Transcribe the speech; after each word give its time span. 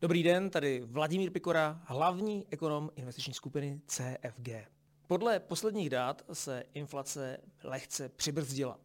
Dobrý 0.00 0.22
den, 0.22 0.50
tady 0.50 0.82
Vladimír 0.84 1.30
Pikora, 1.30 1.80
hlavní 1.84 2.46
ekonom 2.50 2.90
investiční 2.96 3.34
skupiny 3.34 3.80
CFG. 3.86 4.48
Podle 5.06 5.40
posledních 5.40 5.90
dát 5.90 6.22
se 6.32 6.64
inflace 6.74 7.38
lehce 7.64 8.08
přibrzdila. 8.08 8.80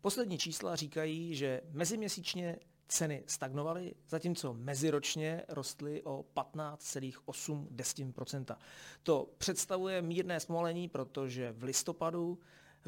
Poslední 0.00 0.38
čísla 0.38 0.76
říkají, 0.76 1.34
že 1.34 1.60
meziměsíčně 1.70 2.58
ceny 2.88 3.24
stagnovaly, 3.26 3.94
zatímco 4.08 4.54
meziročně 4.54 5.42
rostly 5.48 6.02
o 6.02 6.24
15,8%. 6.36 8.56
To 9.02 9.34
představuje 9.38 10.02
mírné 10.02 10.40
zpomalení, 10.40 10.88
protože 10.88 11.52
v 11.52 11.62
listopadu 11.62 12.38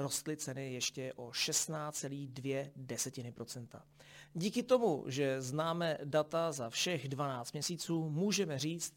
rostly 0.01 0.37
ceny 0.37 0.73
ještě 0.73 1.13
o 1.17 1.31
16,2%. 1.31 3.81
Díky 4.35 4.63
tomu, 4.63 5.05
že 5.07 5.43
známe 5.43 5.99
data 6.05 6.53
za 6.53 6.71
všech 6.71 7.09
12 7.09 7.53
měsíců, 7.53 8.11
můžeme 8.11 8.59
říct, 8.59 8.95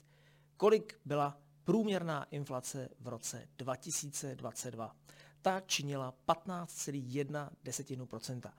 kolik 0.58 1.00
byla 1.06 1.38
průměrná 1.64 2.24
inflace 2.24 2.90
v 3.00 3.08
roce 3.08 3.48
2022. 3.58 4.96
Ta 5.42 5.60
činila 5.60 6.14
15,1%. 6.28 8.52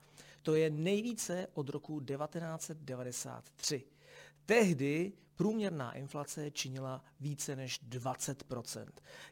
To 0.43 0.55
je 0.55 0.71
nejvíce 0.71 1.47
od 1.55 1.69
roku 1.69 2.01
1993. 2.01 3.85
Tehdy 4.47 5.13
průměrná 5.37 5.93
inflace 5.93 6.51
činila 6.51 7.05
více 7.21 7.57
než 7.57 7.83
20%. 7.89 8.87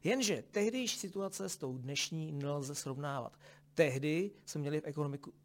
Jenže 0.05 0.45
tehdejší 0.51 0.99
situace 0.99 1.49
s 1.49 1.57
tou 1.57 1.79
dnešní 1.79 2.33
nelze 2.33 2.75
srovnávat. 2.75 3.39
Tehdy 3.75 4.31
jsme 4.47 4.61
měli 4.61 4.81
v 4.81 4.85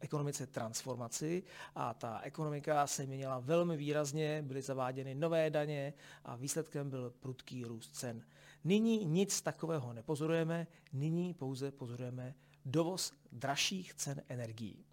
ekonomice 0.00 0.46
transformaci 0.46 1.42
a 1.74 1.94
ta 1.94 2.20
ekonomika 2.20 2.86
se 2.86 3.06
měnila 3.06 3.38
velmi 3.38 3.76
výrazně, 3.76 4.42
byly 4.46 4.62
zaváděny 4.62 5.14
nové 5.14 5.50
daně 5.50 5.94
a 6.24 6.36
výsledkem 6.36 6.90
byl 6.90 7.10
prudký 7.20 7.64
růst 7.64 7.96
cen. 7.96 8.26
Nyní 8.64 9.04
nic 9.04 9.42
takového 9.42 9.92
nepozorujeme, 9.92 10.66
nyní 10.92 11.34
pouze 11.34 11.72
pozorujeme 11.72 12.34
dovoz 12.64 13.12
dražších 13.32 13.94
cen 13.94 14.22
energií. 14.28 14.84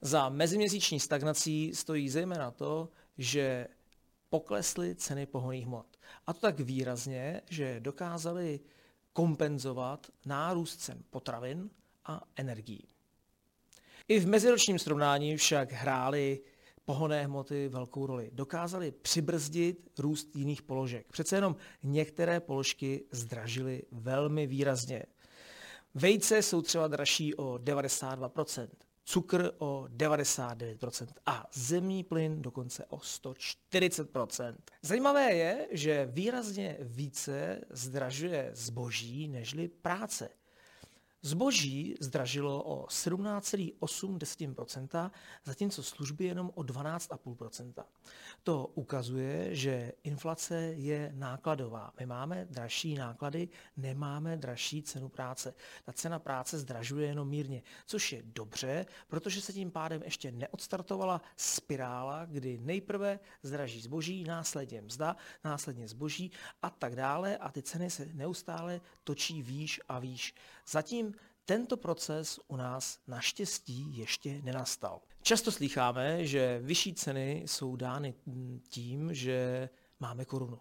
Za 0.00 0.28
meziměsíční 0.28 1.00
stagnací 1.00 1.74
stojí 1.74 2.08
zejména 2.08 2.50
to, 2.50 2.88
že 3.18 3.68
poklesly 4.30 4.94
ceny 4.94 5.26
pohonných 5.26 5.66
hmot. 5.66 5.86
A 6.26 6.32
to 6.32 6.40
tak 6.40 6.60
výrazně, 6.60 7.42
že 7.50 7.80
dokázali 7.80 8.60
kompenzovat 9.12 10.06
nárůst 10.26 10.76
cen 10.76 11.02
potravin 11.10 11.70
a 12.04 12.22
energií. 12.36 12.88
I 14.08 14.20
v 14.20 14.26
meziročním 14.26 14.78
srovnání 14.78 15.36
však 15.36 15.72
hrály 15.72 16.40
pohonné 16.84 17.24
hmoty 17.24 17.68
velkou 17.68 18.06
roli. 18.06 18.30
Dokázali 18.32 18.90
přibrzdit 18.90 19.90
růst 19.98 20.36
jiných 20.36 20.62
položek. 20.62 21.06
Přece 21.12 21.36
jenom 21.36 21.56
některé 21.82 22.40
položky 22.40 23.04
zdražily 23.10 23.82
velmi 23.90 24.46
výrazně. 24.46 25.02
Vejce 25.94 26.42
jsou 26.42 26.62
třeba 26.62 26.88
dražší 26.88 27.34
o 27.34 27.54
92%, 27.54 28.68
cukr 29.08 29.52
o 29.58 29.86
99% 29.96 31.06
a 31.26 31.46
zemní 31.52 32.04
plyn 32.04 32.42
dokonce 32.42 32.84
o 32.84 32.96
140%. 32.96 34.54
Zajímavé 34.82 35.34
je, 35.34 35.68
že 35.70 36.08
výrazně 36.12 36.76
více 36.80 37.60
zdražuje 37.70 38.50
zboží 38.54 39.28
nežli 39.28 39.68
práce. 39.68 40.28
Zboží 41.22 41.94
zdražilo 42.00 42.62
o 42.62 42.86
17,8%, 42.86 45.10
zatímco 45.44 45.82
služby 45.82 46.24
jenom 46.24 46.50
o 46.54 46.62
12,5%. 46.62 47.84
To 48.42 48.66
ukazuje, 48.66 49.54
že 49.54 49.92
inflace 50.02 50.60
je 50.60 51.12
nákladová. 51.14 51.92
My 52.00 52.06
máme 52.06 52.46
dražší 52.50 52.94
náklady, 52.94 53.48
nemáme 53.76 54.36
dražší 54.36 54.82
cenu 54.82 55.08
práce. 55.08 55.54
Ta 55.84 55.92
cena 55.92 56.18
práce 56.18 56.58
zdražuje 56.58 57.06
jenom 57.06 57.28
mírně, 57.28 57.62
což 57.86 58.12
je 58.12 58.22
dobře, 58.24 58.86
protože 59.08 59.40
se 59.40 59.52
tím 59.52 59.70
pádem 59.70 60.02
ještě 60.02 60.32
neodstartovala 60.32 61.20
spirála, 61.36 62.24
kdy 62.24 62.58
nejprve 62.58 63.20
zdraží 63.42 63.80
zboží, 63.80 64.24
následně 64.24 64.82
mzda, 64.82 65.16
následně 65.44 65.88
zboží 65.88 66.30
a 66.62 66.70
tak 66.70 66.96
dále 66.96 67.36
a 67.36 67.52
ty 67.52 67.62
ceny 67.62 67.90
se 67.90 68.08
neustále 68.12 68.80
točí 69.04 69.42
výš 69.42 69.80
a 69.88 69.98
výš. 69.98 70.34
Zatím 70.66 71.07
tento 71.48 71.76
proces 71.76 72.40
u 72.48 72.56
nás 72.56 72.98
naštěstí 73.06 73.98
ještě 73.98 74.42
nenastal. 74.42 75.00
Často 75.22 75.52
slýcháme, 75.52 76.26
že 76.26 76.60
vyšší 76.62 76.94
ceny 76.94 77.42
jsou 77.46 77.76
dány 77.76 78.14
tím, 78.68 79.14
že 79.14 79.68
máme 80.00 80.24
korunu. 80.24 80.60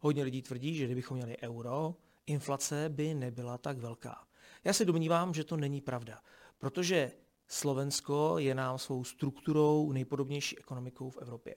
Hodně 0.00 0.22
lidí 0.22 0.42
tvrdí, 0.42 0.74
že 0.74 0.84
kdybychom 0.84 1.16
měli 1.16 1.36
euro, 1.42 1.94
inflace 2.26 2.88
by 2.88 3.14
nebyla 3.14 3.58
tak 3.58 3.78
velká. 3.78 4.26
Já 4.64 4.72
se 4.72 4.84
domnívám, 4.84 5.34
že 5.34 5.44
to 5.44 5.56
není 5.56 5.80
pravda, 5.80 6.22
protože 6.58 7.12
Slovensko 7.48 8.38
je 8.38 8.54
nám 8.54 8.78
svou 8.78 9.04
strukturou 9.04 9.92
nejpodobnější 9.92 10.58
ekonomikou 10.58 11.10
v 11.10 11.18
Evropě 11.18 11.56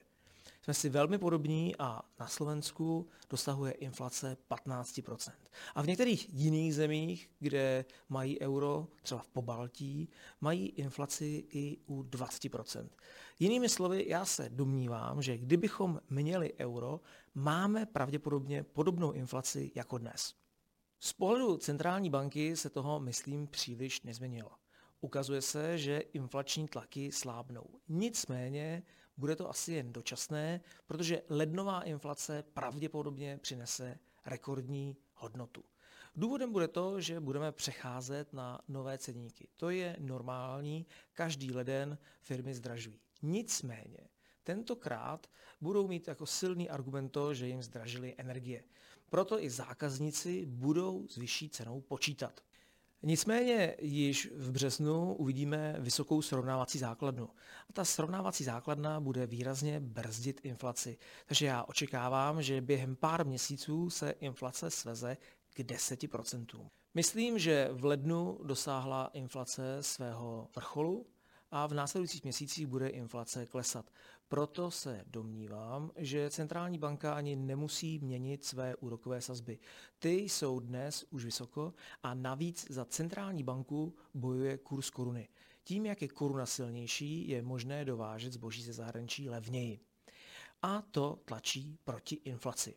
jsme 0.69 0.73
si 0.73 0.89
velmi 0.89 1.17
podobní 1.17 1.75
a 1.79 2.01
na 2.19 2.27
Slovensku 2.27 3.07
dosahuje 3.29 3.71
inflace 3.71 4.37
15%. 4.49 5.31
A 5.75 5.81
v 5.81 5.87
některých 5.87 6.33
jiných 6.33 6.75
zemích, 6.75 7.31
kde 7.39 7.85
mají 8.09 8.39
euro, 8.39 8.87
třeba 9.01 9.21
v 9.21 9.27
Pobaltí, 9.27 10.09
mají 10.41 10.67
inflaci 10.67 11.45
i 11.49 11.77
u 11.85 12.03
20%. 12.03 12.87
Jinými 13.39 13.69
slovy, 13.69 14.05
já 14.07 14.25
se 14.25 14.49
domnívám, 14.49 15.21
že 15.21 15.37
kdybychom 15.37 16.01
měli 16.09 16.53
euro, 16.59 16.99
máme 17.35 17.85
pravděpodobně 17.85 18.63
podobnou 18.63 19.11
inflaci 19.11 19.71
jako 19.75 19.97
dnes. 19.97 20.33
Z 20.99 21.13
pohledu 21.13 21.57
centrální 21.57 22.09
banky 22.09 22.55
se 22.55 22.69
toho, 22.69 22.99
myslím, 22.99 23.47
příliš 23.47 24.01
nezměnilo. 24.01 24.51
Ukazuje 25.01 25.41
se, 25.41 25.77
že 25.77 25.99
inflační 25.99 26.67
tlaky 26.67 27.11
slábnou. 27.11 27.65
Nicméně 27.87 28.83
bude 29.19 29.35
to 29.35 29.49
asi 29.49 29.73
jen 29.73 29.93
dočasné, 29.93 30.61
protože 30.87 31.21
lednová 31.29 31.81
inflace 31.81 32.43
pravděpodobně 32.53 33.37
přinese 33.41 33.99
rekordní 34.25 34.97
hodnotu. 35.15 35.63
Důvodem 36.15 36.51
bude 36.51 36.67
to, 36.67 37.01
že 37.01 37.19
budeme 37.19 37.51
přecházet 37.51 38.33
na 38.33 38.61
nové 38.67 38.97
ceníky. 38.97 39.47
To 39.57 39.69
je 39.69 39.95
normální, 39.99 40.85
každý 41.13 41.51
leden 41.51 41.97
firmy 42.21 42.53
zdražují. 42.53 42.99
Nicméně, 43.21 44.09
tentokrát 44.43 45.27
budou 45.61 45.87
mít 45.87 46.07
jako 46.07 46.25
silný 46.25 46.69
argument 46.69 47.09
to, 47.09 47.33
že 47.33 47.47
jim 47.47 47.63
zdražily 47.63 48.15
energie. 48.17 48.63
Proto 49.09 49.43
i 49.43 49.49
zákazníci 49.49 50.45
budou 50.45 51.07
s 51.07 51.15
vyšší 51.15 51.49
cenou 51.49 51.81
počítat. 51.81 52.41
Nicméně 53.03 53.75
již 53.79 54.31
v 54.35 54.51
březnu 54.51 55.15
uvidíme 55.15 55.75
vysokou 55.79 56.21
srovnávací 56.21 56.79
základnu. 56.79 57.29
A 57.69 57.73
ta 57.73 57.85
srovnávací 57.85 58.43
základna 58.43 58.99
bude 58.99 59.27
výrazně 59.27 59.79
brzdit 59.79 60.41
inflaci. 60.43 60.97
Takže 61.25 61.45
já 61.45 61.63
očekávám, 61.63 62.41
že 62.41 62.61
během 62.61 62.95
pár 62.95 63.25
měsíců 63.25 63.89
se 63.89 64.11
inflace 64.11 64.69
sveze 64.69 65.17
k 65.53 65.59
10%. 65.59 66.69
Myslím, 66.93 67.39
že 67.39 67.69
v 67.71 67.85
lednu 67.85 68.39
dosáhla 68.43 69.09
inflace 69.13 69.77
svého 69.81 70.47
vrcholu 70.55 71.05
a 71.51 71.67
v 71.67 71.73
následujících 71.73 72.23
měsících 72.23 72.67
bude 72.67 72.87
inflace 72.87 73.45
klesat. 73.45 73.91
Proto 74.27 74.71
se 74.71 75.03
domnívám, 75.07 75.91
že 75.95 76.29
centrální 76.29 76.77
banka 76.77 77.13
ani 77.13 77.35
nemusí 77.35 77.99
měnit 77.99 78.45
své 78.45 78.75
úrokové 78.75 79.21
sazby. 79.21 79.59
Ty 79.99 80.13
jsou 80.13 80.59
dnes 80.59 81.05
už 81.09 81.25
vysoko 81.25 81.73
a 82.03 82.13
navíc 82.13 82.67
za 82.69 82.85
centrální 82.85 83.43
banku 83.43 83.95
bojuje 84.13 84.57
kurz 84.57 84.89
koruny. 84.89 85.29
Tím, 85.63 85.85
jak 85.85 86.01
je 86.01 86.07
koruna 86.07 86.45
silnější, 86.45 87.29
je 87.29 87.41
možné 87.41 87.85
dovážet 87.85 88.33
zboží 88.33 88.63
ze 88.63 88.73
zahraničí 88.73 89.29
levněji. 89.29 89.79
A 90.61 90.81
to 90.81 91.19
tlačí 91.25 91.77
proti 91.83 92.15
inflaci. 92.15 92.75